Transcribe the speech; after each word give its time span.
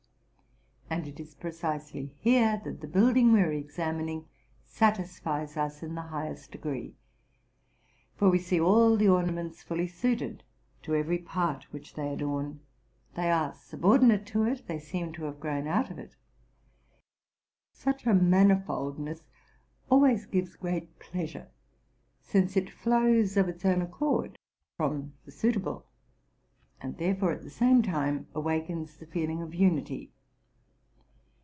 And 0.91 1.07
it 1.07 1.21
is 1.21 1.35
precisely 1.35 2.15
here 2.19 2.59
that 2.65 2.81
the 2.81 2.87
building 2.87 3.31
we 3.31 3.39
are 3.39 3.51
examining 3.53 4.27
satisfies 4.65 5.55
us 5.55 5.81
in 5.81 5.95
the 5.95 6.01
highest 6.01 6.51
degree, 6.51 6.95
for 8.17 8.29
we 8.29 8.37
see 8.37 8.59
all 8.59 8.97
the 8.97 9.07
orna 9.07 9.31
RELATING 9.31 9.35
TO 9.35 9.41
MY 9.41 9.47
LIFE. 9.53 9.55
319 9.55 9.55
ments 9.55 9.63
fully 9.63 9.87
suited 9.87 10.43
to 10.83 10.95
every 10.95 11.17
part 11.17 11.71
which 11.71 11.93
they 11.93 12.11
adorn: 12.11 12.59
they 13.15 13.31
are 13.31 13.53
subordinate 13.53 14.25
to 14.27 14.43
it, 14.43 14.67
they 14.67 14.79
seem 14.79 15.13
to 15.13 15.23
have 15.23 15.39
grown 15.39 15.65
out 15.65 15.89
of 15.91 15.97
it. 15.97 16.17
Such 17.71 18.05
a 18.05 18.09
manifoldness 18.13 19.21
always 19.89 20.25
gives 20.25 20.57
great 20.57 20.99
pleasure, 20.99 21.49
since 22.21 22.57
it 22.57 22.69
flows 22.69 23.37
of 23.37 23.47
its 23.47 23.63
own 23.63 23.81
accord 23.81 24.37
from 24.75 25.13
the 25.23 25.31
suitable, 25.31 25.85
and 26.81 26.97
therefore 26.97 27.31
at 27.31 27.43
the 27.43 27.49
same 27.49 27.81
time 27.81 28.27
awakens 28.35 28.97
the 28.97 29.05
feeling 29.07 29.41
of 29.41 29.55
unity. 29.55 30.11